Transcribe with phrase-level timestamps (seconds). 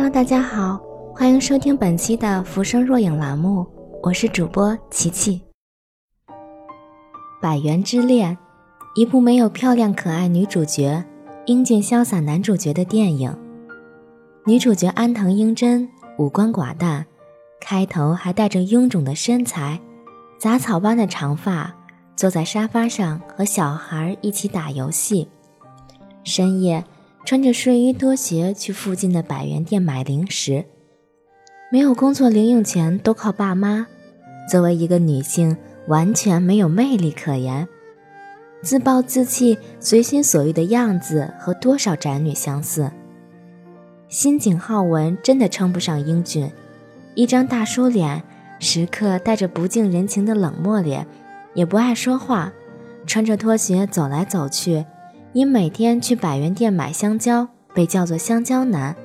[0.00, 0.80] Hello，大家好，
[1.14, 3.66] 欢迎收听本期的《浮生若影》栏目，
[4.02, 5.42] 我是主播琪琪。
[7.38, 8.34] 《百元之恋》，
[8.94, 11.04] 一部没有漂亮可爱女主角、
[11.44, 13.36] 英俊潇洒男主角的电影。
[14.46, 15.86] 女主角安藤英真
[16.16, 17.04] 五官寡淡，
[17.60, 19.78] 开头还带着臃肿的身材，
[20.38, 21.76] 杂草般的长发，
[22.16, 25.28] 坐在沙发上和小孩一起打游戏。
[26.24, 26.82] 深夜。
[27.30, 30.64] 穿着睡衣拖鞋去附近的百元店买零食，
[31.70, 33.86] 没有工作零用钱都靠爸妈。
[34.50, 37.68] 作为一个女性，完全没有魅力可言，
[38.62, 42.90] 自暴自弃、随心所欲的样子和多少宅女相似。
[44.08, 46.50] 新井浩文真的称不上英俊，
[47.14, 48.24] 一张大叔脸，
[48.58, 51.06] 时刻带着不近人情的冷漠脸，
[51.54, 52.52] 也不爱说话，
[53.06, 54.84] 穿着拖鞋走来走去。
[55.32, 58.96] 因每天去百元店买香蕉，被叫做香蕉男，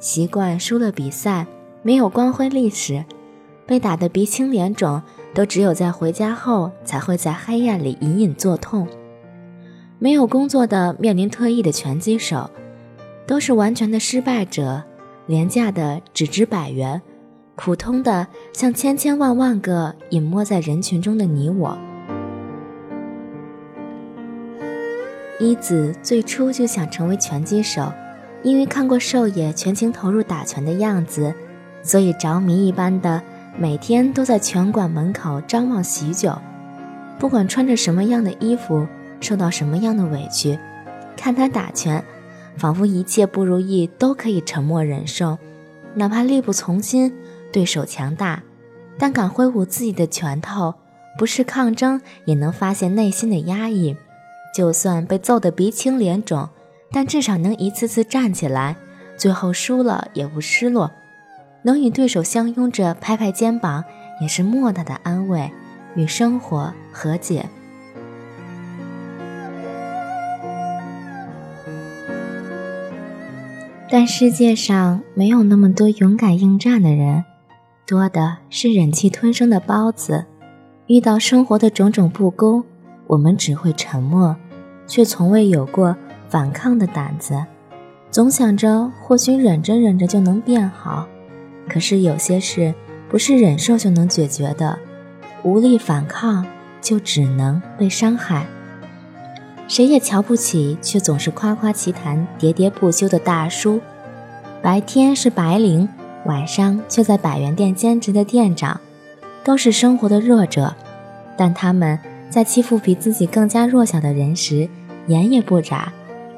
[0.00, 1.46] 习惯输了比赛，
[1.82, 3.04] 没有光辉历史，
[3.66, 5.00] 被打得鼻青脸肿，
[5.32, 8.88] 都只有在回家后才会在黑暗里隐隐作痛。
[10.00, 12.50] 没有工作的面临退役的拳击手，
[13.24, 14.82] 都是完全的失败者，
[15.26, 17.00] 廉价的只值百元，
[17.54, 21.78] 普通的像千千万万个隐没在人群中的你我。
[25.40, 27.90] 一子最初就想成为拳击手，
[28.42, 31.34] 因为看过寿爷全情投入打拳的样子，
[31.82, 33.22] 所以着迷一般的
[33.58, 36.36] 每天都在拳馆门口张望许久。
[37.18, 38.86] 不管穿着什么样的衣服，
[39.18, 40.58] 受到什么样的委屈，
[41.16, 42.04] 看他打拳，
[42.58, 45.38] 仿佛一切不如意都可以沉默忍受，
[45.94, 47.14] 哪怕力不从心，
[47.50, 48.42] 对手强大，
[48.98, 50.74] 但敢挥舞自己的拳头，
[51.16, 53.96] 不是抗争，也能发现内心的压抑。
[54.52, 56.48] 就算被揍得鼻青脸肿，
[56.90, 58.76] 但至少能一次次站起来，
[59.16, 60.90] 最后输了也不失落，
[61.62, 63.84] 能与对手相拥着拍拍肩膀，
[64.20, 65.52] 也是莫大的安慰，
[65.94, 67.48] 与生活和解。
[73.88, 77.24] 但世界上没有那么多勇敢应战的人，
[77.86, 80.26] 多的是忍气吞声的包子。
[80.88, 82.64] 遇到生活的种种不公。
[83.06, 84.36] 我们只会沉默，
[84.90, 85.96] 却从未有过
[86.28, 87.44] 反抗的胆子。
[88.10, 91.06] 总想着或许忍着忍着就能变好，
[91.68, 92.74] 可是有些事
[93.08, 94.76] 不是忍受就能解决的。
[95.44, 96.44] 无力反抗，
[96.82, 98.46] 就只能被伤害。
[99.68, 103.80] 谁也瞧不起，却总是夸夸其谈、喋喋不休的大叔。
[104.60, 105.88] 白天是白领，
[106.24, 108.80] 晚上却在百元店兼职的店长，
[109.44, 110.74] 都是生活的弱者，
[111.36, 111.96] 但他们。
[112.30, 114.68] 在欺负比自己更加弱小的人时，
[115.06, 115.92] 眼也不眨，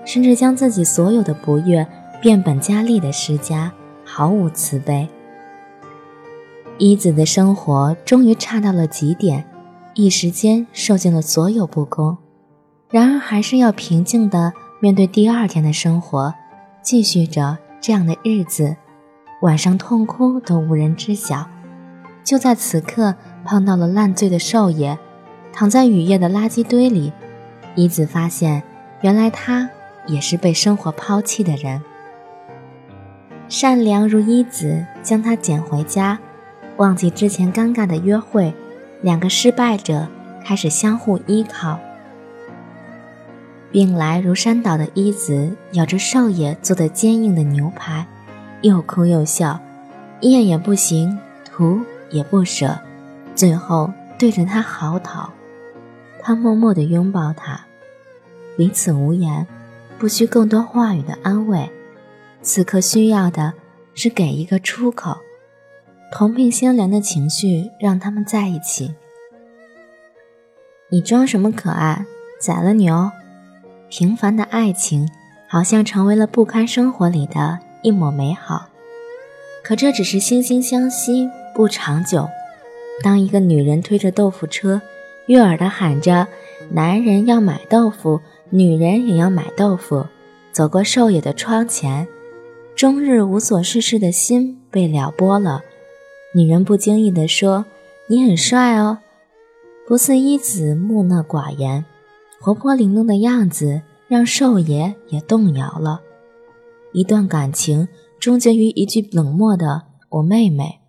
[0.04, 1.86] 甚至将自己所有的不悦
[2.20, 3.72] 变本加厉的施加，
[4.04, 5.08] 毫无慈悲。
[6.78, 9.44] 一子的生活终于差到了极点，
[9.94, 12.16] 一时间受尽了所有不公，
[12.90, 16.34] 然而还是要平静地面对第二天的生活，
[16.82, 18.76] 继续着这样的日子，
[19.42, 21.46] 晚上痛哭都无人知晓。
[22.24, 24.98] 就在此刻，碰到了烂醉的少爷。
[25.54, 27.12] 躺在雨夜的垃圾堆里，
[27.74, 28.62] 一子发现，
[29.00, 29.68] 原来他
[30.06, 31.82] 也是被生活抛弃的人。
[33.48, 36.18] 善良如一子将他捡回家，
[36.76, 38.54] 忘记之前尴尬的约会，
[39.02, 40.08] 两个失败者
[40.44, 41.78] 开始相互依靠。
[43.70, 48.06] 病来如山倒的一子咬着少爷做的坚硬的牛排，
[48.60, 49.58] 又哭又笑，
[50.20, 52.78] 咽也不行，吐也不舍，
[53.34, 55.28] 最后对着他嚎啕。
[56.22, 57.66] 他默默地拥抱她，
[58.56, 59.46] 彼此无言，
[59.98, 61.68] 不需更多话语的安慰。
[62.42, 63.52] 此刻需要的
[63.94, 65.18] 是给一个出口。
[66.12, 68.94] 同病相怜的情绪让他们在一起。
[70.90, 72.04] 你装什么可爱？
[72.38, 73.12] 宰了你哦！
[73.88, 75.08] 平凡的爱情
[75.48, 78.68] 好像成为了不堪生活里的一抹美好，
[79.64, 82.28] 可这只是惺惺相惜，不长久。
[83.02, 84.82] 当一个女人推着豆腐车。
[85.26, 86.26] 悦耳的喊着
[86.70, 88.20] ：“男人要买豆腐，
[88.50, 90.06] 女人也要买豆腐。”
[90.52, 92.06] 走过寿爷的窗前，
[92.76, 95.62] 终日无所事事的心被撩拨了。
[96.34, 97.64] 女人不经意地说
[98.08, 98.98] ：“你很帅哦。”
[99.88, 101.84] 不似一子木讷寡言，
[102.40, 106.02] 活泼灵动的样子让寿爷也动摇了。
[106.92, 107.88] 一段感情
[108.20, 110.80] 终结于一句冷漠的“我妹妹”，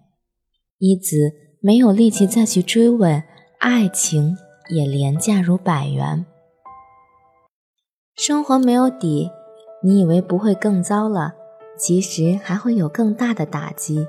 [0.79, 1.31] 一子
[1.61, 3.23] 没有力气再去追问。
[3.65, 4.37] 爱情
[4.67, 6.25] 也廉价如百元，
[8.13, 9.31] 生活没有底，
[9.81, 11.33] 你以为不会更糟了？
[11.79, 14.05] 其实还会有更大的打击。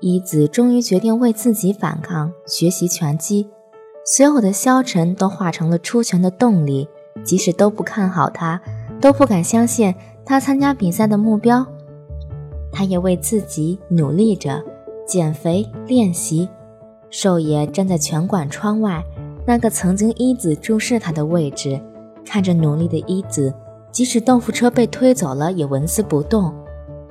[0.00, 3.48] 一子终于决定为自己反抗，学习拳击，
[4.04, 6.88] 所有的消沉都化成了出拳的动力。
[7.22, 8.60] 即使都不看好他，
[9.00, 9.94] 都不敢相信
[10.26, 11.64] 他参加比赛的目标，
[12.72, 14.64] 他也为自己努力着，
[15.06, 16.48] 减肥练习。
[17.10, 19.04] 寿爷站在拳馆窗外，
[19.46, 21.80] 那个曾经一子注视他的位置，
[22.24, 23.52] 看着努力的一子，
[23.92, 26.54] 即使豆腐车被推走了，也纹丝不动。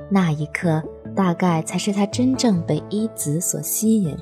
[0.09, 0.81] 那一刻。
[1.15, 4.15] 大概才是他真正被一子所吸引，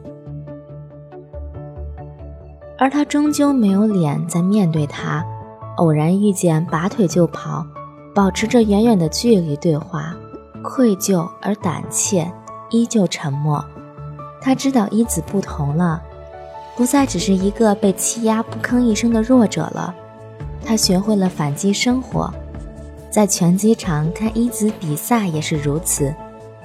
[2.79, 5.23] 而他终究没有脸再面对他。
[5.75, 7.63] 偶然遇见，拔腿就跑，
[8.15, 10.15] 保持着远远的距离对话，
[10.63, 12.31] 愧疚而胆怯，
[12.71, 13.63] 依旧沉默。
[14.41, 16.01] 他知道一子不同了，
[16.75, 19.93] 不再只是一个被欺压不吭一声的弱者了。
[20.65, 22.33] 他学会了反击生活，
[23.09, 26.13] 在拳击场看一子比赛也是如此。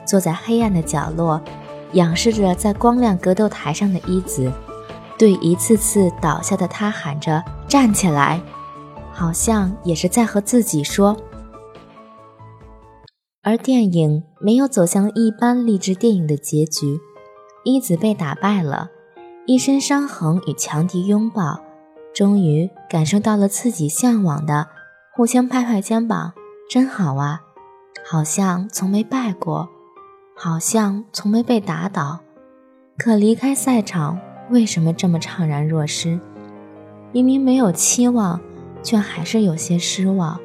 [0.05, 1.41] 坐在黑暗的角落，
[1.93, 4.53] 仰视着在光亮格斗台上的一子，
[5.17, 8.41] 对一次次倒下的他喊着“站起来”，
[9.13, 11.17] 好像也是在和自己说。
[13.43, 17.01] 而电影没有走向一般励志电影的结局，
[17.65, 18.91] 一子被打败了，
[19.47, 21.61] 一身伤痕与强敌拥抱，
[22.15, 24.69] 终于感受到了自己向往的，
[25.15, 26.33] 互相拍拍肩膀，
[26.71, 27.43] 真好啊，
[28.05, 29.69] 好像从没败过。
[30.35, 32.21] 好像从没被打倒，
[32.97, 34.19] 可离开赛场，
[34.51, 36.19] 为什么这么怅然若失？
[37.13, 38.41] 明明没有期望，
[38.83, 40.41] 却还是有些失望。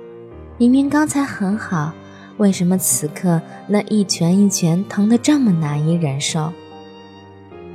[0.58, 1.94] 明明刚才很好，
[2.38, 6.52] 为什么此刻那一拳一拳疼得这么难以忍受？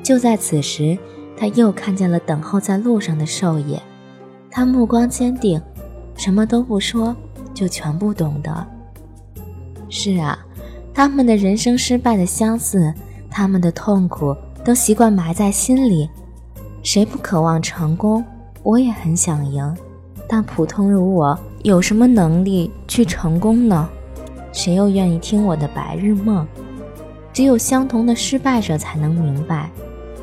[0.03, 0.99] 就在此时，
[1.37, 3.81] 他又看见了等候在路上的兽爷，
[4.51, 5.61] 他目光坚定，
[6.17, 7.15] 什么都不说，
[7.55, 8.67] 就全部懂得。
[9.89, 10.39] 是啊。
[10.95, 12.93] 他们的人生失败的相似，
[13.31, 16.07] 他们的痛苦都习惯埋在心里。
[16.83, 18.23] 谁不渴望成功？
[18.63, 19.75] 我也很想赢，
[20.29, 23.89] 但普通如我，有什么能力去成功呢？
[24.53, 26.47] 谁又愿意听我的白日梦？
[27.33, 29.71] 只有相同的失败者才能明白。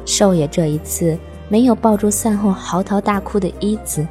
[0.10, 1.16] 寿爷这一次
[1.50, 4.06] 没有抱住赛后嚎啕大哭的一子，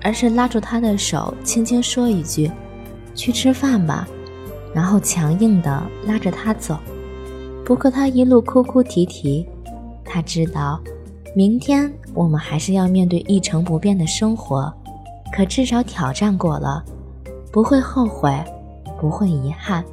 [0.00, 2.48] 而是拉住他的手，轻轻说一句
[3.12, 4.06] ：“去吃饭吧。”
[4.72, 6.78] 然后强硬地拉着他走，
[7.64, 9.44] 不过他一路哭哭啼啼。
[10.04, 10.80] 他知道，
[11.34, 14.72] 明天我们还是要面对一成不变的生活，
[15.34, 16.84] 可至少挑战过了，
[17.50, 18.32] 不会后悔，
[19.00, 19.84] 不会遗憾。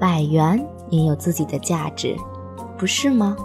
[0.00, 2.16] 百元也有自己的价值，
[2.76, 3.36] 不是吗？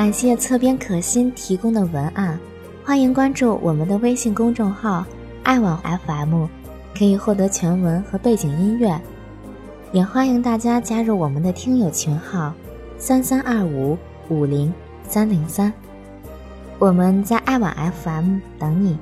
[0.00, 2.40] 感谢侧边可心提供的文案，
[2.82, 5.04] 欢迎关注我们的微信公众号
[5.44, 6.46] “爱网 FM”，
[6.96, 8.98] 可以获得全文和背景音乐。
[9.92, 12.54] 也欢迎大家加入我们的听友群号：
[12.96, 13.98] 三三二五
[14.30, 14.72] 五零
[15.06, 15.70] 三零三。
[16.78, 17.70] 我们在爱网
[18.02, 18.96] FM 等你。